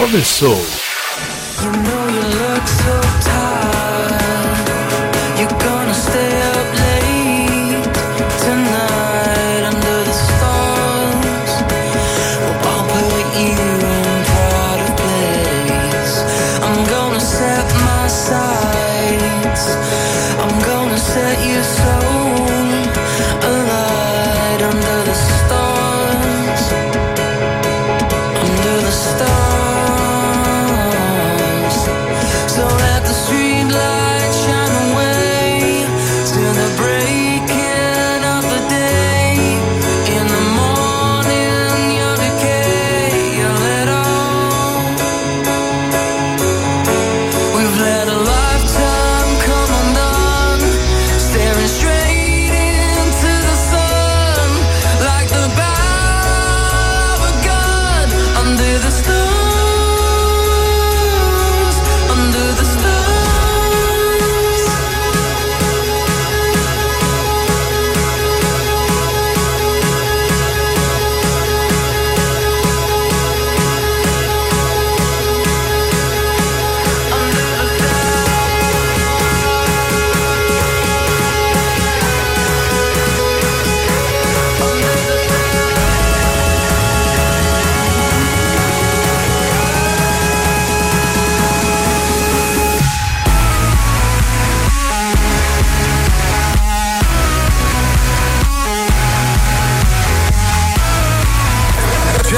[0.00, 0.79] começou.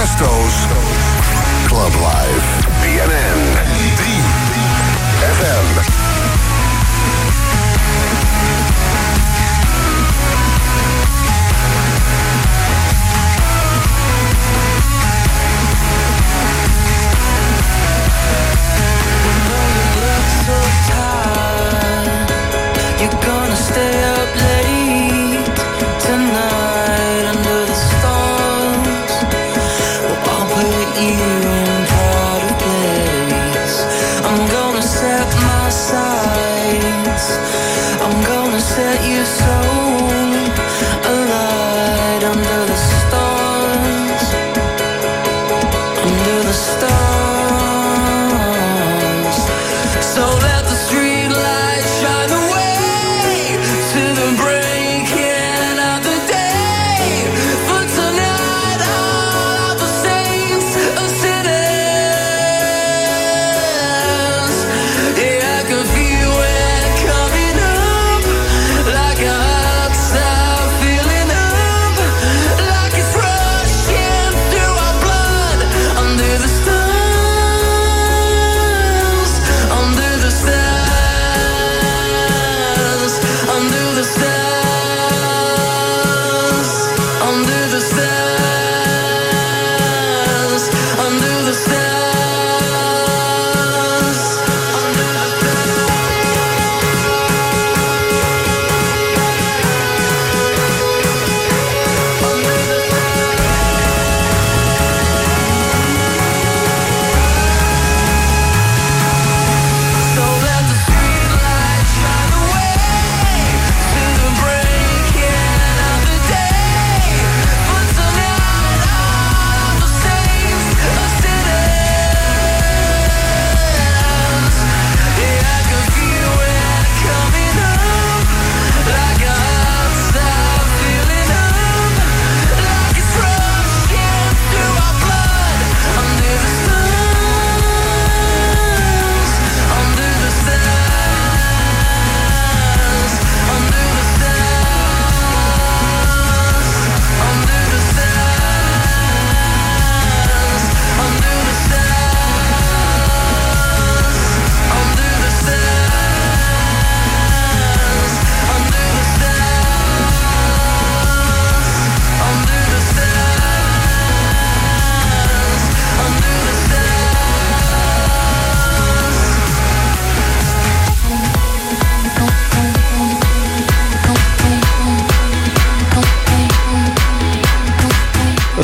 [0.02, 0.66] Chesto's
[1.68, 2.42] Club Live.
[2.82, 3.31] BNN.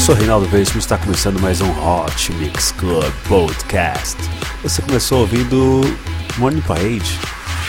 [0.08, 4.16] Sou Reinaldo Veríssimo e está começando mais um Hot Mix Club Podcast.
[4.62, 5.82] Você começou ouvindo
[6.38, 7.20] Morning Parade,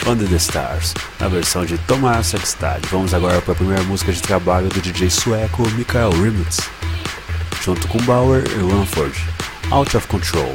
[0.06, 2.80] Under the Stars, na versão de Tomás Sextad.
[2.90, 6.60] Vamos agora para a primeira música de trabalho do DJ sueco Michael Rimitz,
[7.62, 9.22] junto com Bauer e Runford,
[9.70, 10.54] Out of Control.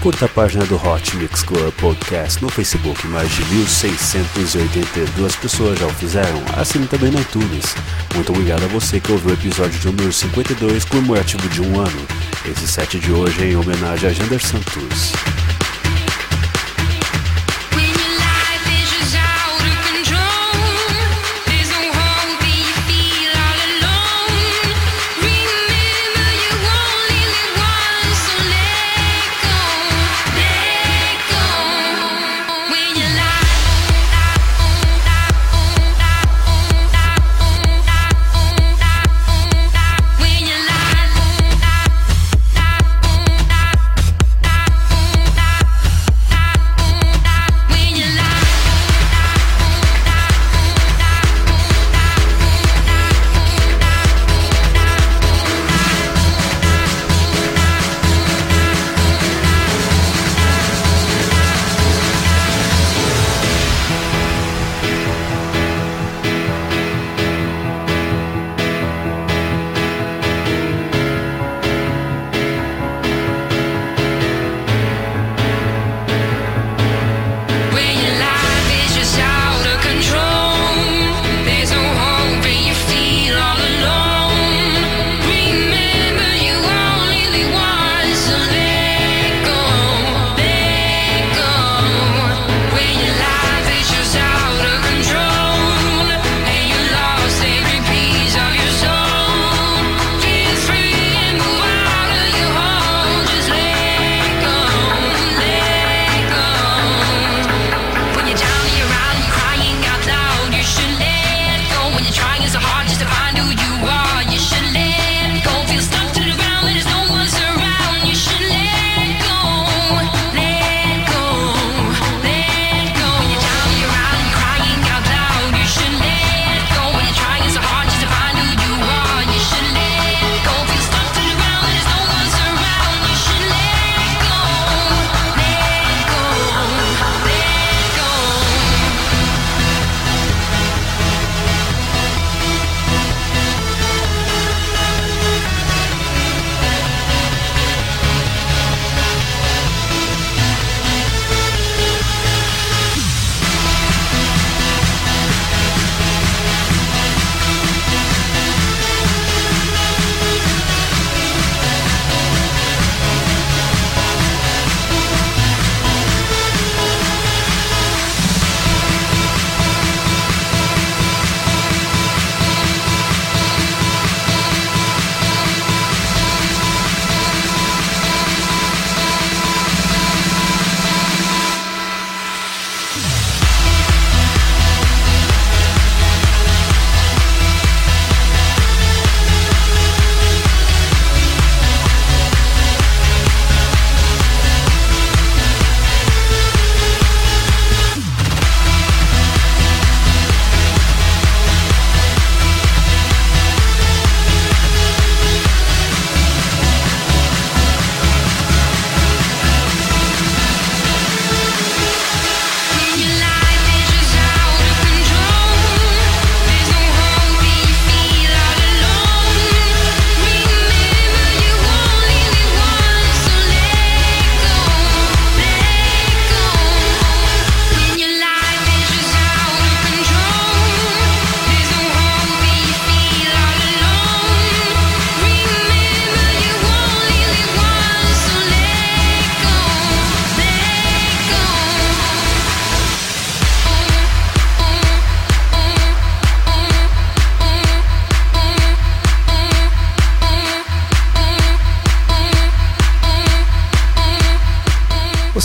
[0.00, 5.86] Curta a página do Hot Mix Club Podcast no Facebook, mais de 1.682 pessoas já
[5.86, 6.42] o fizeram.
[6.56, 7.74] Assine também no iTunes.
[8.14, 12.06] Muito obrigado a você que ouviu o episódio de número 52 comemorativo de um ano.
[12.46, 15.12] Esse set de hoje é em homenagem a Jander Santos.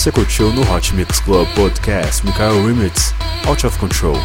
[0.05, 3.11] Você curtiu no Hot Mix Club Podcast Michael Rimitz,
[3.47, 4.15] Out of Control.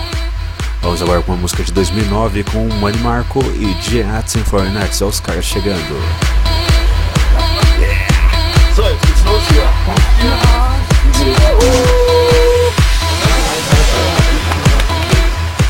[0.82, 5.08] Vamos agora com uma música de 2009 com Money Marco e Giants and Foreigners, olha
[5.08, 5.96] os caras chegando.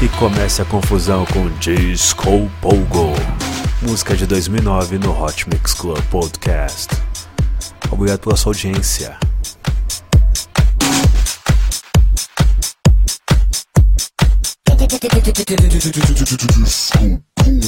[0.02, 3.14] E começa a confusão com Disco Pogo.
[3.80, 6.96] música de 2009 no Hot Mix Club Podcast.
[7.92, 9.29] Obrigado pela sua audiência.
[14.90, 15.08] Disco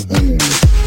[0.08, 0.81] Guru.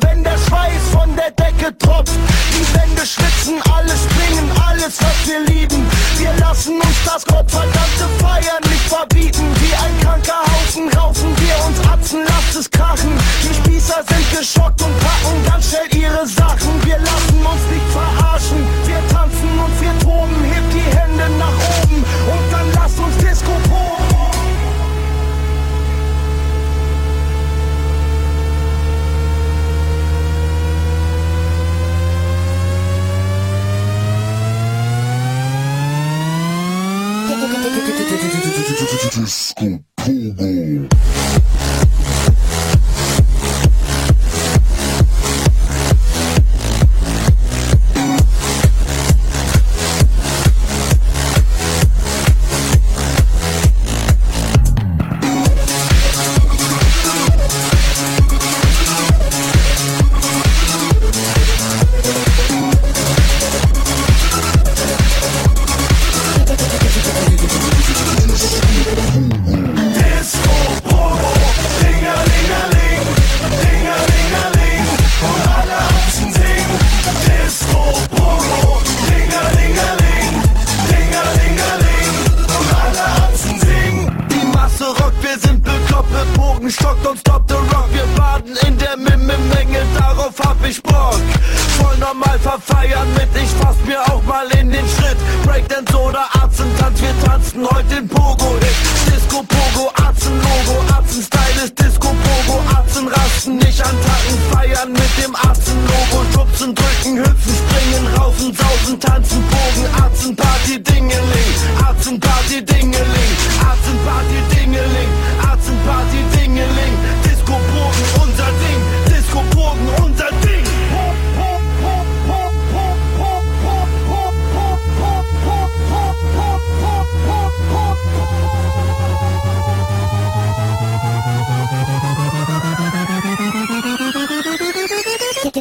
[0.00, 2.12] Wenn der Schweiß von der Decke tropft.
[2.52, 5.86] Die Wände schwitzen, alles bringen, alles, was wir lieben.
[6.18, 9.44] Wir lassen uns das gottverdammte Feiern nicht verbieten.
[9.60, 13.12] Wie ein kranker Haufen raufen wir uns Atzen, lasst es krachen.
[13.42, 14.95] Die Spießer sind geschockt und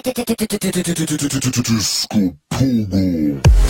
[0.02, 1.72] ててててててててててててててて
[2.86, 3.65] て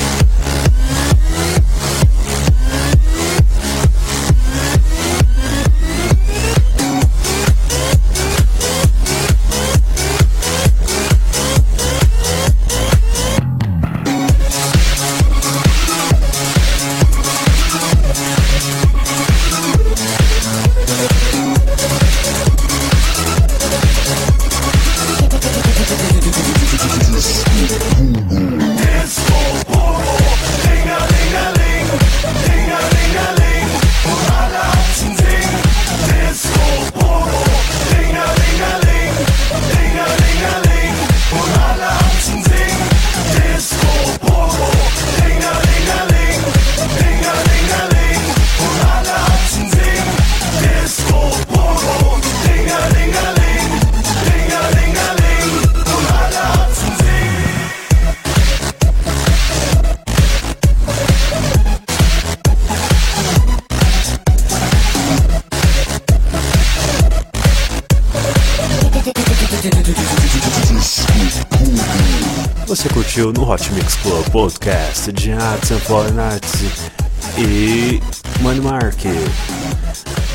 [73.32, 76.64] no Hot Mix Club Podcast de Hudson Polinarts
[77.38, 78.02] e
[78.42, 78.98] Money Mark.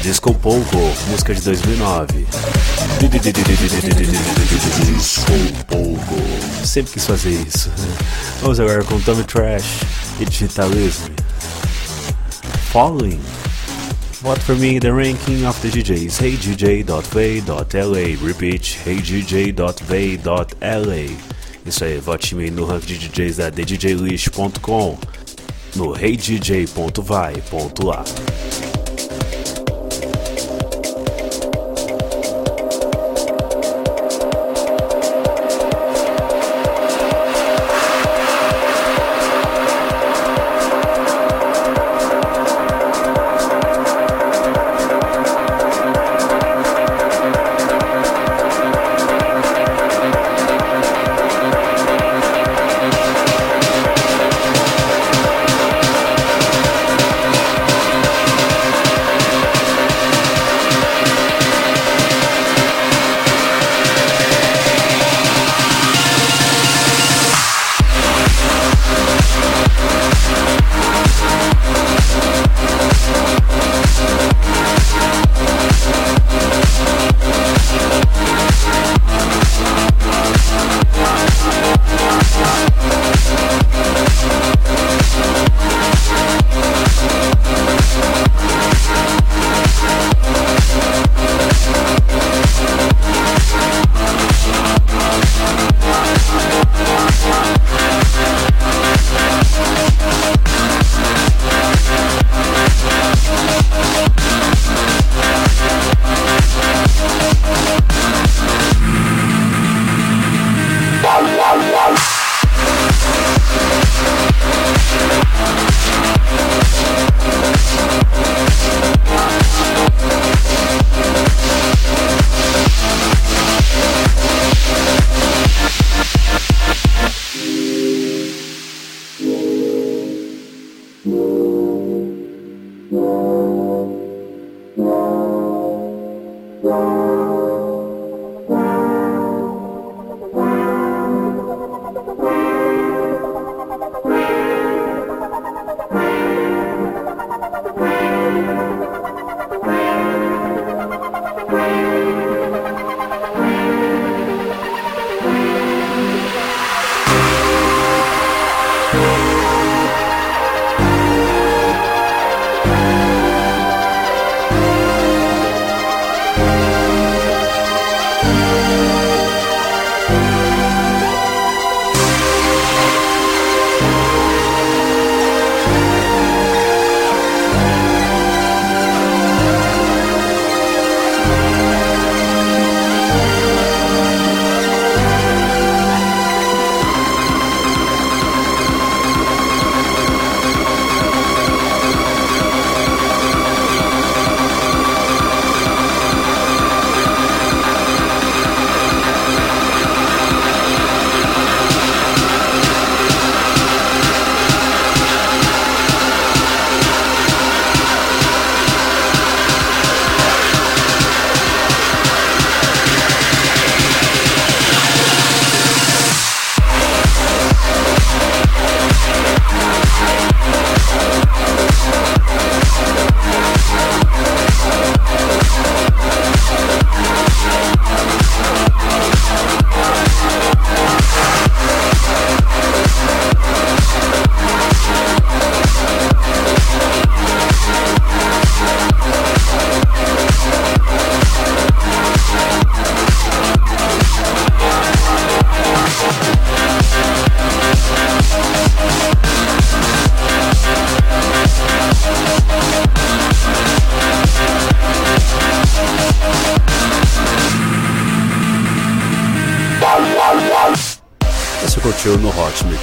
[0.03, 2.27] Disco Pogo, música de 2009.
[4.87, 5.33] Disco
[5.69, 6.23] Pogo.
[6.65, 7.71] Sempre quis fazer isso.
[8.41, 9.83] Vamos agora com Tommy Trash
[10.21, 11.11] e Digitalism.
[12.73, 13.21] Following.
[14.23, 16.19] Vote for me the ranking of the DJs.
[16.19, 18.27] HeyDJ.va.la.
[18.27, 18.63] Repeat.
[18.85, 21.40] HeyDJ.va.la.
[21.71, 24.99] Isso aí, vote em mim no ranking de DJs da DJList.com.
[25.77, 26.71] No heydj.vai.lá.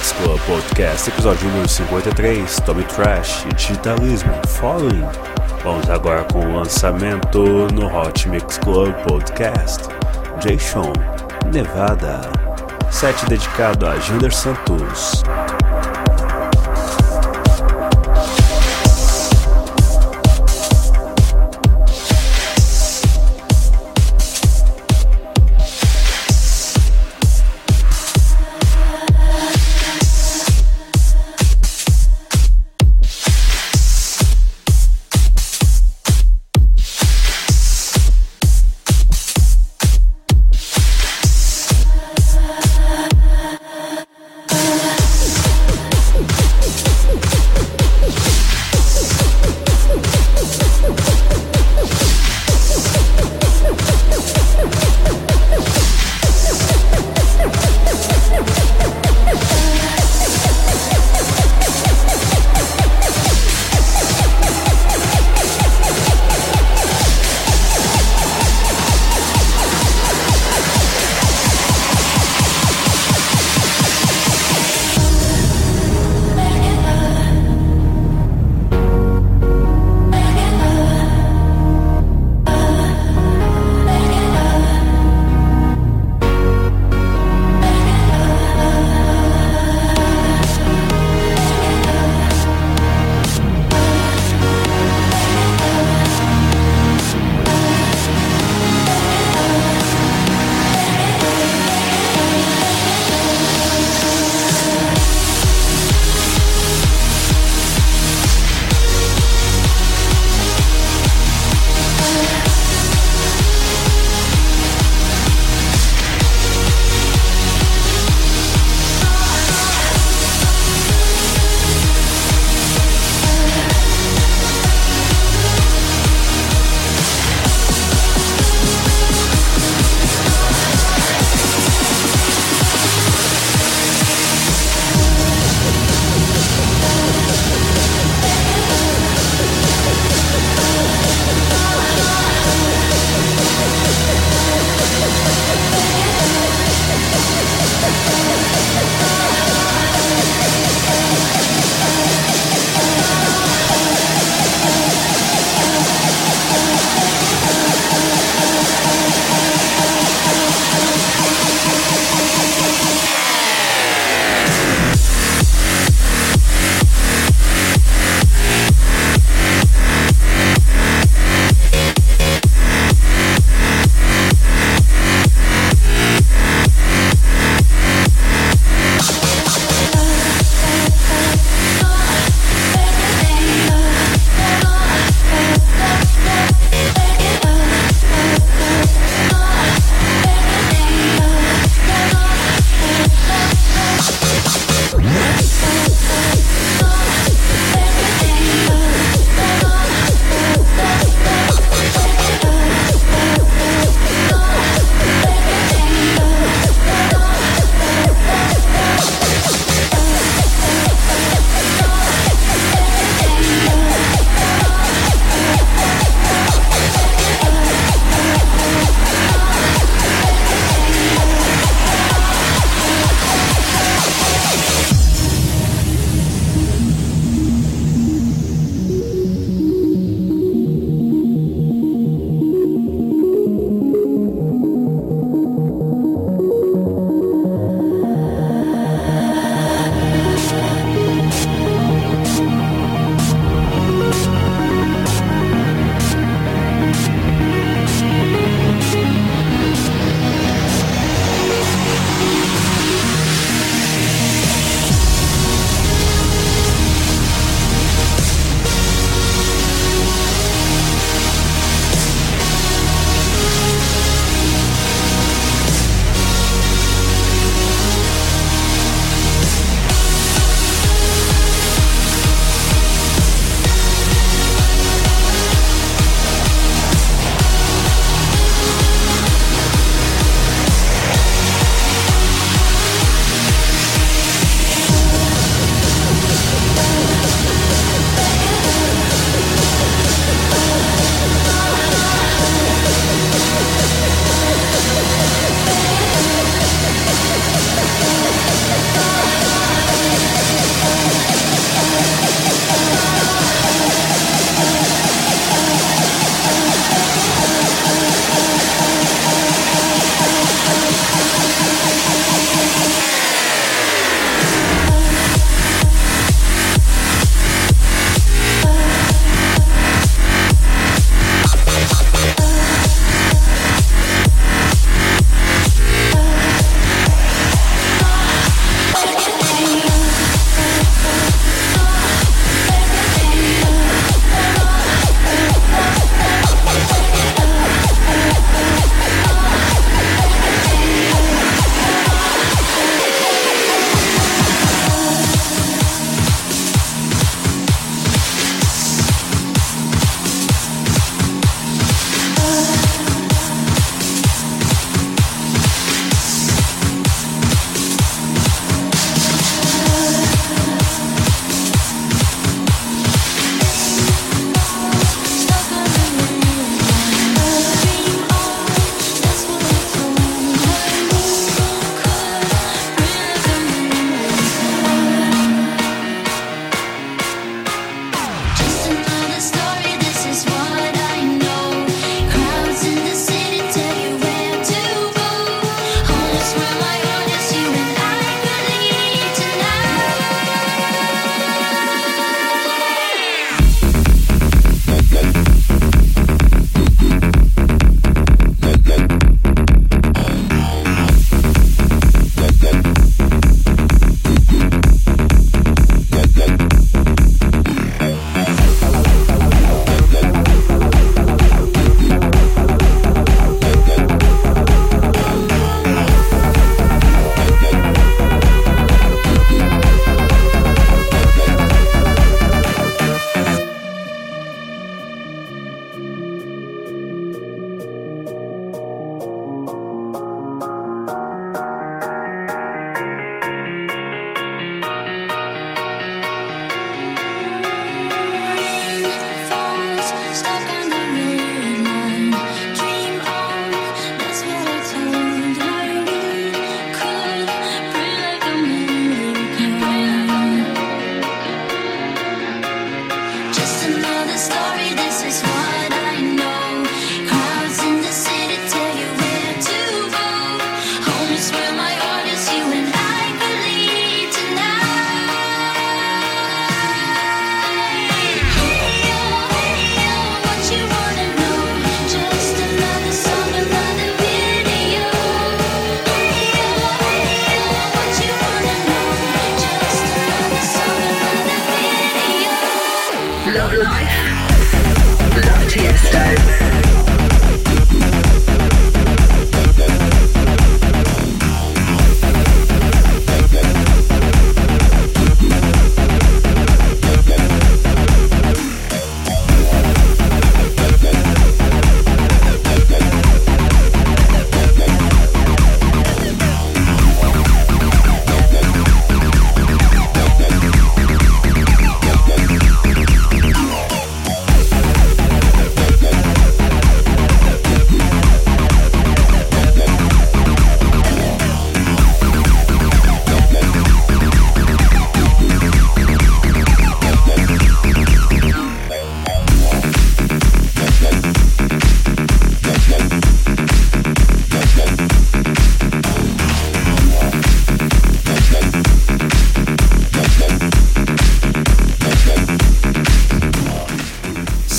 [0.08, 5.04] Mix Club Podcast, episódio número 53, Tommy Trash e Digitalismo, Following.
[5.62, 7.42] Vamos agora com o lançamento
[7.74, 9.82] no Hot Mix Club Podcast,
[10.42, 10.92] Jay Sean,
[11.52, 12.20] Nevada.
[12.90, 15.24] Set dedicado a Jander Santos.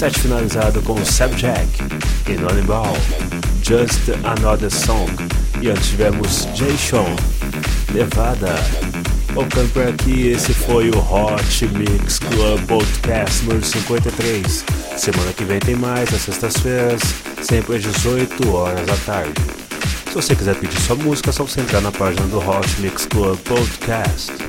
[0.10, 1.68] Set finalizado com Subjack,
[2.28, 2.98] Inaudible,
[3.62, 5.10] Just Another Song
[5.62, 7.16] e antes tivemos Jay Sean,
[7.94, 8.56] Nevada.
[9.34, 14.66] Voltando por aqui, esse foi o Hot Mix Club Podcast número 53.
[14.98, 17.02] Semana que vem tem mais, às sextas-feiras,
[17.42, 19.42] sempre às 18 horas da tarde.
[20.08, 23.06] Se você quiser pedir sua música, é só você entrar na página do Hot Mix
[23.06, 24.49] Club Podcast.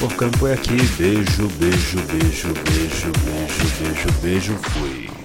[0.00, 0.76] Vou ficando por aqui.
[0.96, 4.56] Beijo, beijo, beijo, beijo, beijo, beijo, beijo.
[4.70, 5.19] Fui.